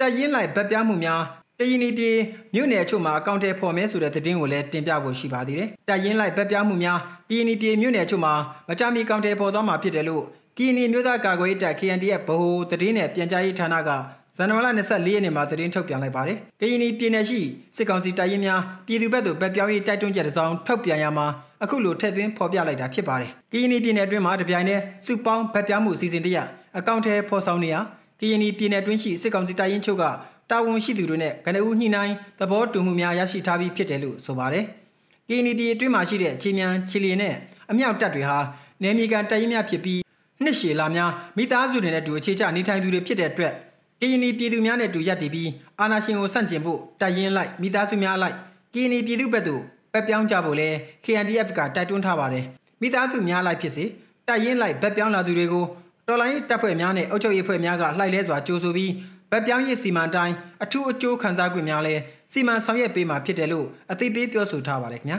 [0.00, 1.22] တက်ရင်လိုက်ဗတ်ပြမှုများ
[1.60, 2.10] တရင်ဒီပြေ
[2.54, 6.98] မြို့နယ်အချို့မှာအကောင့်ထဲဖော်မဲဆိုတဲ့သတင်းကိုလည်းတင်ပြဖို့ရှိပါသေးတယ်။တက်ရင်လိုက်ဗတ်ပြမှုများ
[7.28, 8.34] တရင်ဒီပြေမြို့နယ်အချို့မှာ
[8.68, 10.22] မကြမီအကောင့်ထဲပေါ်သွားမှာဖြစ်တယ်လို့
[10.56, 13.90] ကီနီမြို့သားကာကွယ်ရေးတပ် KNDF ဗဟိုသတင်းနဲ့ပြန်ကြားရေးဌာနက
[14.36, 17.40] ဇန်နဝါရီ24ရက်နေ့မှာသတင်းထုတ်ပြန်လိုက်ပါတယ်။ကရင်ပြည်နယ်ရှိ
[17.76, 21.26] စစ်ကောင်စီတပ်ရင်းများပြည်သူ့ဘက်သို့ဗတ်ပြောင်းရေးတိုက်တွန်းချက်တစ်စောင်းထုတ်ပြန်ရမှာ
[21.62, 26.38] အခုလိုထည့်သွင်းဖော်ပြလိုက်တာဖြစ်ပါတယ်။ကရင်ပြည်နယ်အတွင်းမှာတပြိုင်တည်းစုပေါင်းဗတ်ပြောင်းမှုအစီအစဉ်တရ
[26.78, 27.76] အကောင့်ထဲဖော်ဆောင်နေရ
[28.20, 30.04] ကရင်ပြည်နယ်အတွင်းရှိစစ်ကောင်စီတပ်ရင်းချုပ်က
[30.50, 34.64] တာဝန်ရှိသူတွေနဲ့ကနဦးညှိနှိုင်းသဘောတူမှုများရရှိထားပြီးဖြစ်တယ်လို့ဆိုပါတယ်။
[35.28, 37.34] ကရင်ပြည်အတွင်းမှာရှိတဲ့ခြေမြန်ခြေလျင်နဲ့
[37.70, 38.38] အမြောက်တပ်တွေဟာ
[38.82, 40.00] နယ်မြေကန်တပ်ရင်းများဖြစ်ပြီး
[40.42, 43.52] နှစ်ရှည်လာများမိသားစုတွေနဲ့တူအခြေချနေထိုင်သူတွေဖြစ်တဲ့အတွက်
[44.00, 48.36] ကရင်ပြည်သူများနဲ့တူရပ်တည်ပြီးအာဏာရှင်ကိုဆန့်ကျင်ဖို့တိုက်ရင်လိုက်မိသားစုများလိုက်
[48.74, 50.68] ကရင်ပြည်သူဘက်သို့ပက်ပြောင်းကြဖို့လဲ
[51.04, 52.44] KNDF ကတိုက်တွန်းထားပါတယ်
[52.80, 53.84] မိသားစုများလိုက်ဖြစ်စေ
[54.28, 55.64] တိုက်ရင်လိုက်ဘက်ပြောင်းလာသူတွေကို
[56.06, 58.90] တော်လိုင်းတပ်ဖွဲ့များနဲ့အုပ်ချုပ်ရေးဖွဲ့များကလှိုက်လဲစွာကြိုးဆိုပြီး
[59.30, 61.94] ဗတ်ပြောင်းရေးစီမံတိုင်းအထူးအကျိုးခံစား권များလဲ
[62.32, 65.18] စီမံဆောင်ရွက်ပေးမှာဖြစ်တယ်လို့အသိပေးပြောဆိုထားပါတယ်ခင်ဗျာ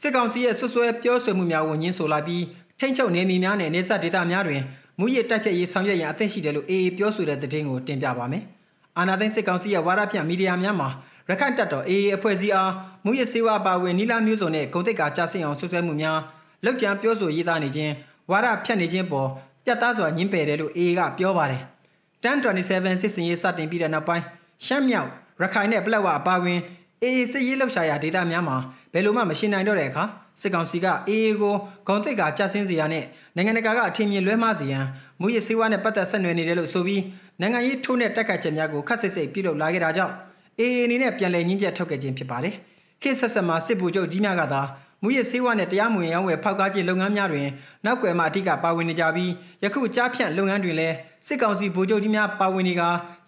[0.00, 2.44] စစ်ကောင်စီရဲ့ဆွဆွဲပြောဆိုမှုများကိုညှင်းဆိုလိုက်ပြီး
[2.78, 4.62] ထိမ့်ချုပ်နေမီများနဲ့နေဆက်ဒေသများတွင်
[4.98, 8.42] မူရတိုက်ဖြတ်ရေးဆောင်ရွက်ရန်အသင့်ရှိတယ်လို့အေအေပြောဆိုတဲ့သတင်းကိုတင်ပြပါမယ်။
[8.98, 10.88] အာနာသိန်းစစ်ကောင်စီရဲ့ဝါဒဖြန့်မီဒီယာများမှာ
[11.28, 12.72] ရခိုင်တပ်တော်အေအေအဖွဲ့အစည်းအား
[13.04, 16.18] မူရစေဝါပါဝင်နီလာမျိုးစုံနဲ့ဂုံတိတ်ကာကြဆင်အောင်ဆွဆွဲမှုများ
[16.64, 17.92] လောက်ကျန်ပြောဆိုရေးသားနေခြင်း
[18.30, 19.28] ဝါဒဖြန့်နေခြင်းပေါ်
[19.68, 21.60] ပြတ်သားစွာညှင်းပယ်တယ်လို့အေအေကပြောပါတယ်။
[22.24, 24.24] 1027စစ်စင်ရေးစတင်ပြီးတဲ့နောက်ပိုင်း
[24.66, 25.08] ရှမ်းမြောက်
[25.40, 26.60] ရခိုင်နဲ့ပလက်ဝအပါဝင်
[27.02, 28.56] အေအေစစ်ရေးလှုပ်ရှားရာဒေသများမှာ
[28.92, 30.04] ဘယ်လိုမှမရှိနိုင်တော့တဲ့အခါ
[30.40, 31.54] စစ်ကောင်စီကအေအေကို
[31.86, 33.04] ဂုံတိတ်ကာကြဆင်းစီရနဲ့
[33.36, 34.84] နိုင်ငံတကာကအထင်မြင်လွဲမှားစီရန်
[35.20, 37.02] မူရစေဝါနဲ့ပတ်သက်ဆက်နွယ်နေတယ်လို့ဆိုပြီး
[37.40, 40.14] နိုင်ငံရေးထိုးနဲ့တက်ခတ်ချက်များကိုခတ်စစ်စစ်ပြုလုပ်လာခဲ့တာကြောင့်
[40.58, 42.54] အေအေအနေနဲ့ပြန်လည်ညှင်းချက်ထုတ်ခဲ့ခြင်းဖြစ်ပါတယ်။
[43.02, 44.62] ခေတ်ဆက်ဆက်မှာစစ်ဗိုလ်ချုပ်ကြီးများကသာ
[45.02, 47.48] မူရစေဝါနဲ့တရားမဝင်ရောင်းဝယ်ဖောက်ကားခြင်းလုပ်ငန်းများတွင်
[47.84, 49.30] နောက်ွယ်မှာအထက်ကပါဝင်နေကြပြီး
[49.62, 50.94] ယခုကြားဖြန့်လုပ်ငန်းတွင်လည်း
[51.26, 52.82] စစ်ကောင်စီဗိုလ်ချုပ်ကြီးများပါဝင်နေက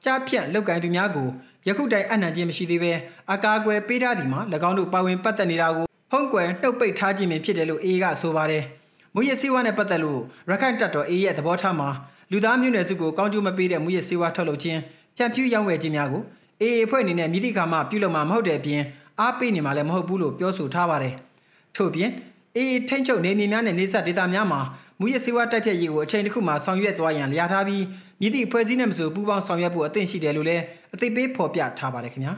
[0.05, 1.29] ကြားဖြန့်လုပ်ကိုင်သူများကို
[1.67, 2.93] ယခုတိုင်အနှံခြင်းမရှိသေးဘဲ
[3.33, 8.65] အကာအကွယ်ပေးထားသည်မှာ၎င်းတို့ပါဝင်ပတ်သက်နေတာကိုဖုံးကွယ်နှုတ်ပိတ်ထားခြင်းဖြစ်တယ်လို့အေကဆိုပါတယ်။
[9.15, 11.89] မူရစေဝါနဲ့ပတ်သက်လို့ရခိုင်တပ်တော်အေရဲ့သဘောထားမှာ
[12.31, 14.81] လူသားမျိုးနွယ်စုကိုကောင်းကျိုးမပေးတဲ့မူရစေဝါထုတ်လုပ်ခြင်း
[15.17, 16.23] ဖြန့်ဖြူးရောင်းဝယ်ခြင်းများကို
[16.61, 18.83] အေအေအဖွဲ့အနေနဲ့မိသည့်ကမှပြုလုပ်မှာမဟုတ်တဲ့အပြင်
[19.21, 21.15] အားပေးနေမှာလည်းမဟုတ်ဘူးလို့ပြောဆိုထားပါတယ်။
[21.77, 22.11] ထို့ပြင်
[22.57, 24.61] အေအေထိမ့်ချုပ်နေမြေများနဲ့နေဆက်ဒေတာများမှာ
[25.01, 27.85] မူရစေဝါတိုက်ဖြတ်ရေးကိုအချိန်တစ်ခုမှဆောင်ရွက်သွားရန်လျာထားပြီး
[28.21, 30.63] မြစ်သည့်ဖွဲ့စည်းနဲ့မဆိုပူးပေါင်းဆောင်ရွက်ဖို့အသင့်ရှိတယ်လို့လည်း
[30.95, 32.35] အသိပေးဖော်ပြထားပါတယ်ခင်ဗျာ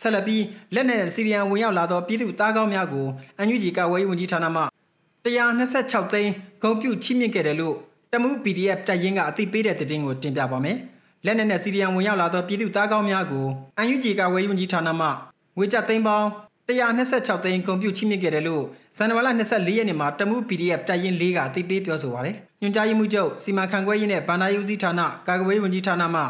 [0.00, 0.42] ဆက်လက်ပြီး
[0.74, 3.06] လက်နက်စီရီယံဝင်ရောက်လာသောပြည်သူသားကောင်းများကို
[3.38, 4.62] အန်ယူဂျီကဝေးဝန်ကြီးဌာနမှ
[5.24, 6.32] 126သိန်း
[6.62, 7.74] ဂုံပြုချိမြင့်ခဲ့တယ်လို့
[8.12, 10.76] တမှု PDF တပ်ရင်းကအသိပေးတဲ့သတင်းကိုတင်ပြပါမယ်
[11.24, 15.06] လက်နက်နဲ့စီရီယံဝင်ရောက်လာသောပြည်သူသားကောင်းများကိုအန်ယူဂျီကဝေးဝန်ကြီးဌာနမှ
[15.56, 16.28] ငွေကျပ်သိန်းပေါင်း
[16.70, 18.64] 126သိန်းကွန်ပျူတာချိမြင့်ခဲ့တယ်လို့
[18.96, 26.22] ဇန်နဝါရီ24ရက်နေ့မှာတမှု PDF တပ်ရင်း၄ကအသိပေးပြောဆိုပါရယ်ညွှန်ကြားရေးမှူးချုပ်စီမံခန့်ခွဲရေးနဲ့ဗန္ဒာရေးဦးစီးဌာနကာကွယ်ရေးဝန်ကြီးဌာနမှ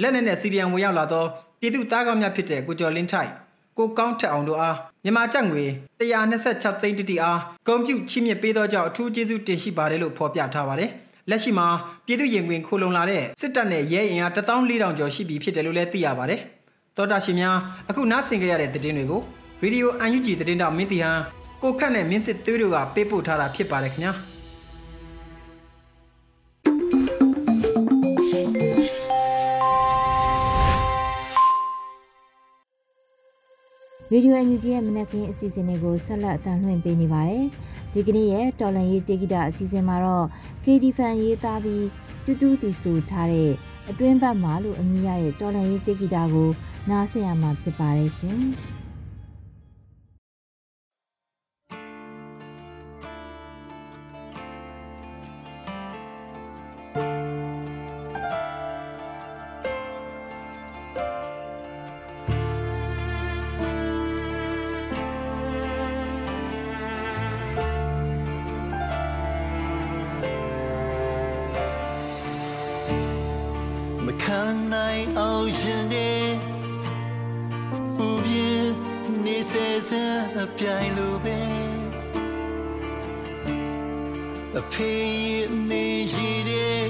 [0.00, 1.24] လက်နက်နဲ့စီရီယံဝင်ရောက်လာသော
[1.60, 3.30] ပြည်သူသားကောင်းများဖြစ်တဲ့ကိုကျော်လင်းထိုက်
[3.78, 5.64] ကိုကောင်းထက်အောင်တို့အားမြန်မာကျပ်ငွေ
[5.98, 10.90] 126သိန်းတတိအားကွန်ပျူတာချိမြင့်ပေးသောကြောင့်အထူးကျေးဇူးတင်ရှိပါတယ်လို့ဖော်ပြထားပါတယ်
[11.30, 11.66] လက်ရှိမှာ
[12.06, 16.40] ပြည်သူရင်ခွင်ခိုလုံလာတဲ့စစ်တပ်နဲ့ရဲအင်အား14000ကျော်ရှိပြီဖြစ်တယ်လို့လည်းသိရပါတယ်။
[16.96, 17.56] သောတာရှင်များ
[17.90, 19.22] အခုနားဆင်ကြရတဲ့သတင်းတွေကို
[19.62, 21.20] ဗီဒီယို UNG သတင်းတောက်မင်းတီဟန်
[21.62, 24.12] ကိုခန့်နဲ့မင်းစစ်သွေးတို့ကပေးပို့ထားတာဖြစ်ပါတယ်ခင်ဗျာ။
[34.12, 37.44] ရေဒီယိုအန်ယူဂျီရဲ့မနက်ခင်းအစီအစဉ်လေးကိုဆက်လက်အသံလွှင့်ပေးနေပါတယ်။
[37.92, 40.26] ဒီကနေ့ရဲ့တော်လန်ရေးတေဂီတာအစီအစဉ်မှာတော့
[40.64, 41.86] KD Fan ရေးသားပြီး
[42.24, 43.50] တူတူတီဆိုထားတဲ့
[43.90, 46.50] အတွင်းဘက်မှာလို့အမည်ရတဲ့တော်လန်ရေးတေဂီတာကို
[46.90, 48.42] နားဆင်ရမှာဖြစ်ပါတယ်ရှင်။
[74.28, 76.10] ခံနိုင်အောင်ရှင်နေ
[77.96, 78.72] ပူပြင်း
[79.24, 80.04] နေစေစံ
[80.42, 81.40] အပြိုင်လိုပဲ
[84.58, 84.94] အဖေ
[85.68, 86.84] မေရှိတဲ့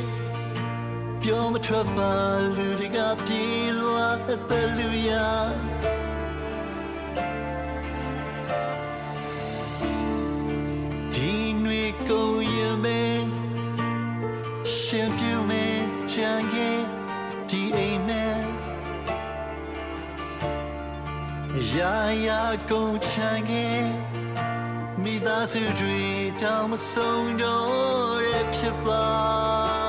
[1.22, 2.12] ပြောမထွက်ပါ
[2.56, 5.10] လူတွေကပြေးလွားအသက်လူရ
[22.08, 23.86] ရာရာကုန်ချန်ရဲ့
[25.02, 26.00] မိသားစုတွေ
[26.42, 29.87] တောင်မဆုံးတော့ရဖြစ်ပါ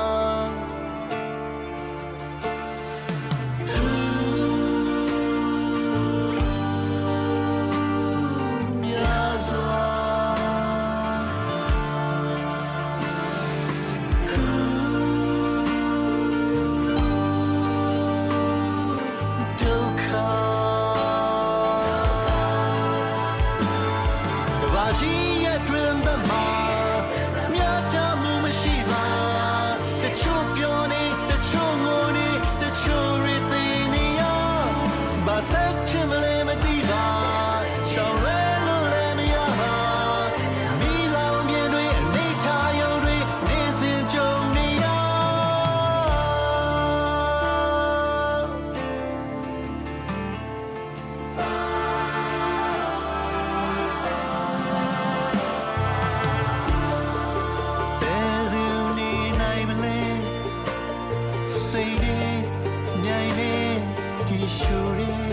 [64.50, 65.29] တီရှူ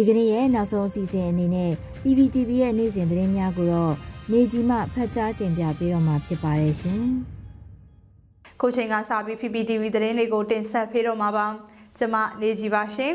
[0.00, 1.70] ဒီကနေ့ရဲ့နောက်ဆုံးအစီအစဉ်အနေနဲ့
[2.02, 3.94] PPTV ရဲ့နေ့စဉ်သတင်းများကိုတော့
[4.32, 7.02] နေကြီးမှဖတ်ကြားတင်ပြပေးတော့မှာဖြစ်ပါတယ်ရှင်
[8.60, 11.46] ခုချိန်ကစပြီး PPTV သတင်းတွေကိုတင်ဆက်ပေးတော့မှာပါ
[11.98, 13.14] ကျွန်မနေကြည်ပါရှင်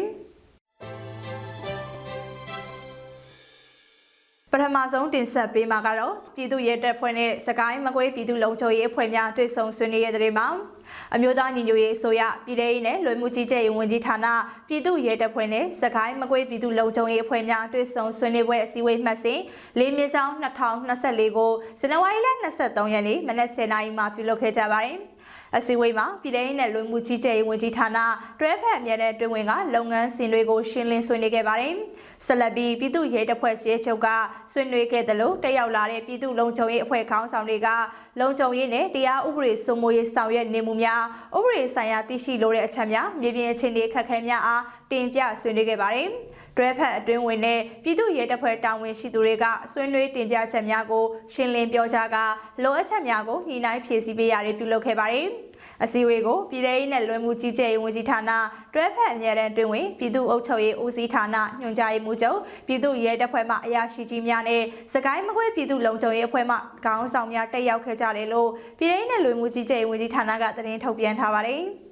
[4.56, 10.48] ပထမဆုံးတင်ဆက်ပေးမှာကတော့ပြည်သူ့ရဲတပ်ဖွဲ့နဲ့စကိုင်းမကွေးပြည်သူ့လုံခြုံရေးအဖွဲ့များတွေ့ဆုံဆွေးနွေးရတဲ့မှာ
[11.16, 14.28] အမျိုးသားညီညွတ်ရေးဆိုရပြည်ထောင်ရေးနဲ့လွှဲမှုကြီးကြပ်ရေးဝန်ကြီးဌာန
[14.68, 19.40] ပြည်သူ့ရဲတပ်ဖွဲ့နဲ့စကိုင်းမကွေးပြည်သူ့လုံခြုံရေးအဖွဲ့များတွေ့ဆုံဆွေးနွေးပွဲအစည်းအဝေးမှတ်စဉ်
[19.80, 22.28] လေးမြဆောင်2024ကိုဇန်နဝါရီလ
[22.62, 24.98] 23ရက်နေ့မနက်10:00နာရီမှာပြုလုပ်ခဲ့ကြပါတယ်။
[25.58, 27.98] အစည်းအဝေးမှာပြည်ထောင်နဲ့လူမှုကြီးကြပ်ရေးဝန်ကြီးဌာန
[28.40, 31.74] တွဲဖက်အမြဲတမ်းတွင်ဝင်ကလုပ်ငန်းစဉ်တွေကိုရှင်းလင်းဆွေးနွေးခဲ့ပါတယ်။
[32.26, 34.08] ဆက်လက်ပြီးပြည်သူ့ရဲတပ်ဖွဲ့ရဲချုပ်က
[34.52, 37.68] ဆွေးနွေးခဲ့တယ်လို့တက်ရောက်လာတဲ့ပြည်သူ့လုံခြုံရေးအဖွဲ့ခေါင်းဆောင်တွေက
[38.20, 41.02] လုံခြုံရေးနဲ့တရားဥပဒေစိုးမိုးရေးဆောင်ရွက်နေမှုများ
[41.38, 46.10] ဥပဒေဆိုင်ရာသိရှိလိုတဲ့အချက်များမြေပြင်အခြေအနေခက်ခဲများအားတင်ပြဆွေးနွေးခဲ့ပါတယ်။
[46.58, 52.18] တွဲဖက်အတွင်းဝင်တဲ့ပြည်သူ့ရဲတပ်ဖွဲ့တာဝန်ရှိသူတွေကဆွေးနွေးတင်ပြချက်များကိုရှင်းလင်းပြောကြားက
[52.64, 55.30] လိုအပ်ချက်များကိုညှိနှိုင်းဖြည့်ဆည်းပေးရတဲ့ပြုလုပ်ခဲ့ပါတယ်။
[55.84, 58.32] အစည်းအဝေးကိုပြည်ထောင်နဲ့လွှဲမှုကြီးကြပ်ရေးဝန်ကြီးဌာန
[58.74, 64.62] တွဲဖက်အမြဲတမ်းတွင်ဝင်ပြည်သူ့အုပ်ချုပ်ရေးဦးစီးဌာနညွှန်ကြားရေးမှူးချုပ်ပြည်သူ့ရဲတပ်ဖွဲ့မှအရာရှိကြီးများနဲ့
[64.94, 66.56] စကိုင်းမကွေးပြည်သူ့လုံခြုံရေးအဖွဲ့မှ
[66.86, 71.64] ခေါင်းဆောင်များတက်ရောက်ခဲ့ကြတယ်လို့ပြည်ထောင်နဲ့လွှဲမှုကြီးကြပ်ရေးဝန်ကြီးဌာနကသတင်းထုတ်ပြန်ထားပါတယ်။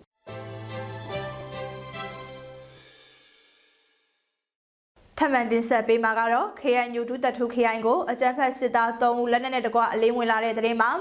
[5.23, 10.91] ထပ်မံတင်ဆက်ပေးမှာကတော့ KNU ဒုတပ်ထုခရိုင်ကိုအကြမ်းဖက်စစ်သား3ဦးလက်နက်နဲ့တကွအလင်းဝင်လာတဲ့တဲ့မှာ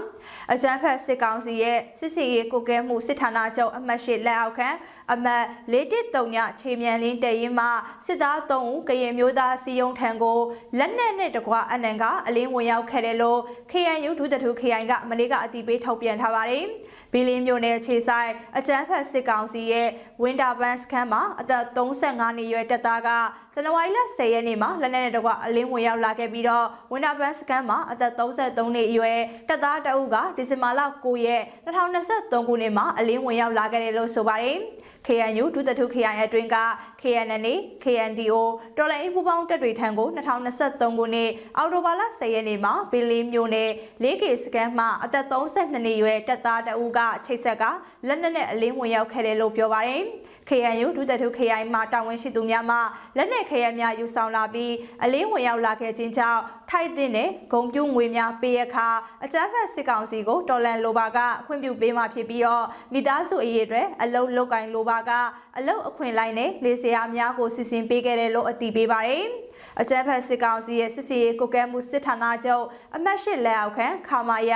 [0.53, 4.69] အကြမ်းဖက်စစ်ကောင်စီရဲ့စစ်စီရေးကိုကဲမှုစစ်ဌာနချုပ်အမှတ်၈လက်အောက်ခံ
[5.13, 7.67] အမှတ်413ညခြေမြန်လင်းတရင်မှ
[8.07, 10.39] စစ်သား3ဦးကရင်မျိုးသားစီယုံထံကို
[10.79, 16.67] လက်နက်နဲ့တကွအနံကအလင်းဝင်ရောက်ခဲ့တယ်လို့ KNU ဒုတပ်ထုခရိုင်ကမနေ့ကအတိပေးထုတ်ပြန်ထားပါတယ်။
[17.13, 19.89] ဘီလင်းမြို့နယ်ခြေဆိုင်အကြမ်းဖက်စစ်ကောင်စီရဲ့
[20.23, 23.09] ဝင်းတာဘန်စခန်းမှာအသက်35နှစ်ရွယ်တပ်သားက
[23.55, 29.19] ဇန်နဝါရီလ10ရက်နေ့မှာလက်နက်နဲ့တကွအလင်းဝင်ရောက်လာခဲ့ပြီးတော့ဝင်းတာဘန်စခန်းမှာအသက်33နှစ်အရွယ်
[29.49, 34.59] တပ်သားတအုပ်ကဒီဇင်ဘာလ9ရက်2023ခုနှစ်မှာအလင်းဝင်ရောက်လာခဲ့တယ်လို့ဆိုပါတယ်။
[35.07, 36.57] KNU ဒုတထုခရိုင်အတွင်းက
[37.03, 38.37] KNNA KNDO
[38.77, 43.71] တော်လိုင်းပူပေါင်းတပ်တွေထံကို2023ခုနှစ်အောက်တိုဘာလ10ရက်နေ့မှာဘီလီမြို့နယ်
[44.03, 47.65] 4K စကန်မှအသက်32နှစ်ရွယ်တပ်သားတအူးကချိတ်ဆက်က
[48.07, 50.05] လက်နက်နဲ့အလင်းဝင်ရောက်ခဲ့တယ်လို့ပြောပါတယ်။
[50.49, 52.79] KNU ဒုတထုခရိုင်မှတာဝန်ရှိသူများမှ
[53.17, 58.89] လက်နက်ခဲယမ်းများယူဆောင်လာပြီးအလင်းဝင်ရောက်လာခဲ့ခြင်းကြောင့်ထိုက်တဲ့နဲ့ဂုံပြူငွေများပေးရခါ
[59.25, 65.11] အကြမ်းဖက်စစ်ကောင်စီကိုတော်လန်လိုပါကခွင့်ပြုပေးမှဖြစ်ပြီးတော့မိသားစုအရေးအတွက်အလုတ်လုတ်ကင်လိုပါက
[65.57, 69.25] အလုတ်အခွင့်လိုက်နဲ့လေစရာများကိုစီစဉ်ပေးခဲ့တယ်လို့အတည်ပြုပါတယ်။
[69.81, 72.65] အကြမ်းဖက်စစ်ကောင်စီရဲ့စစ်စီရေးကိုကဲမှုစစ်ဌာနချုပ်
[72.97, 74.53] အမှတ်၈လက်အောက်ခံခမာယ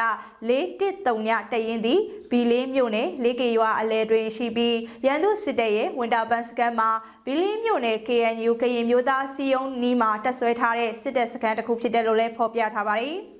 [0.48, 6.90] 413ညတရင်သည်ဘီလေးမြို့နယ်လေးကေရွာအလဲတွင်ရှိပြီးရန်သူစစ်တပ်ရဲ့ဝင်တာပန်စကန်မှာ
[7.26, 13.18] ဘီလေးမြို့နယ် KNU ကရင်မျိုးသားစီယုံနီးမှာတက်ဆွဲထားတဲ့စစ်တပ်စခန်းတစ်ခုဖြစ်တယ်လို့လည်းဖော်ပြထားပါတယ်။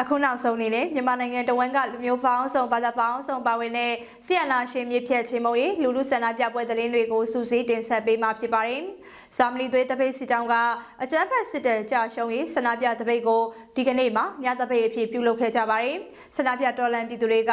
[0.00, 3.92] အခုနောက်ဆုံးအနေနဲ့မြန်မာနိုင်ငံတဝန်းကလူမျိုးပေါင်းစုံဘာသာပေါင်းစုံပါဝင်တဲ့
[4.26, 8.82] ဆီယနာရှင်မြစ်ဖြတ်ချင်းမုံရေးလူလူဆန္ဒပြပွဲသတင်းတွေကိုစူးစီးတင်ဆက်ပေးမှာဖြစ်ပါတယ်။
[9.36, 10.54] စာမလီသွေးတပိတ်စစ်ကြောင်းက
[11.02, 13.42] အကြမ်းဖက်စစ်တပ်ကြာရှုံးရေးဆန္ဒပြတပိတ်ကို
[13.76, 15.96] ဒီကနေ့မှညတပိတ်အဖြစ်ပြုလုပ်ခဲ့ကြပါတယ်။
[16.36, 17.52] ဆန္ဒပြတော်လန်ပြည်သူတွေက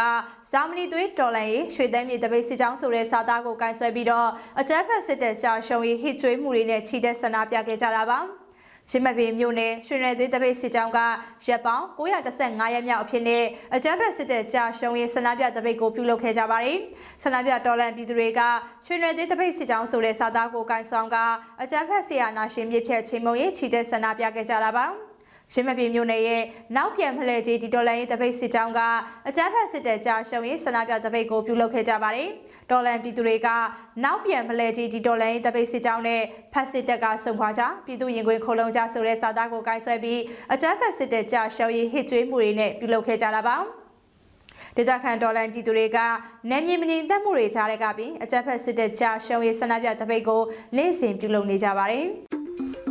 [0.52, 8.22] စာမလီသွေးတော်လန်ရေးရွှေသန်းမြေတပိတ်စစ်ကြောင်းဆိုတဲ့စာသားကိုကန်ဆွဲပြီးတော့အကြမ်းဖက်စစ်တပ်ကြာရှုံးရေးဟစ်ကြွေးမှုတွေနဲ့ချီတက်ဆန္ဒပြခဲ့ကြတာပါ။
[8.90, 11.00] ရင်းမပင်မြို့နယ်ရွှေနယ်သေးတပိတ်စစ်ကြောင်းက
[11.48, 13.44] ရက်ပေါင်း915ရက်မြောက်အဖြစ်နဲ့
[13.76, 16.78] အကြမ်းဖက်စစ်တပ်ကြာရှုံးရေးဆန္ဒပြတပိတ်ကိုပြုလုပ်ခဲ့ကြပါတယ်။
[17.24, 18.42] ဆန္ဒပြတော်လှန်ပြည်သူတွေက
[18.86, 21.18] ရွှေနယ်သေးတပိတ်စစ်ကြောင်းဆိုတဲ့စာသားကိုကန်ဆောင်က
[21.62, 24.88] အကြမ်းဖက်ဆရာနာရှင်မြစ်ဖြတ်ချင်းမုံရေးချီတဲ့ဆန္ဒပြခဲ့ကြတာပါ။
[25.54, 26.44] ရင်းမပြေမြို့နယ်ရဲ့
[26.76, 28.80] နောက်ပြန်ဖလှယ်ကြီးဒီဒေါ်လာရေးတပိတ်စစ်ကြောင်းက
[29.28, 32.30] အကြမ်းဖက်စစ်တပ်ကြားရှုံရေးဆန္ဒပြတပိတ်ကိုပြုလုပ်ခဲ့ကြပါတယ်။
[32.72, 33.48] ဒေါ်လန်ပြည်သူတွေက
[34.04, 36.22] နောက်ပြန်ဖလှယ်ကြီးဒီဒေါ်လာရေးတပိတ်စစ်ကြောင်းနဲ့
[36.54, 40.20] ဖက်စစ်တပ်ကစုံခွာကြပြည်သူရင်ခွင်ခုံလုံးကြဆိုတဲ့စာသားကိုကိုင်းဆွဲပြီး
[40.54, 43.58] အကြမ်းဖက်စစ်တပ်ကြားရှုံရေးဟစ်ကြွေးမှုတွေနဲ့ပြုလုပ်ခဲ့ကြတာပါ။
[44.78, 45.98] ဒေသခံဒေါ်လန်ပြည်သူတွေက
[46.50, 50.42] နယ်မြေမငြိမ်သက်မှုတွေကြားတဲ့ကပြီးအကြက်ဖက်စစ်တပ်ချရှုံးရေးဆန္ဒပြတပိတ်ကို
[50.78, 52.08] နေ့စဉ်ပြုလုပ်နေကြပါတယ်။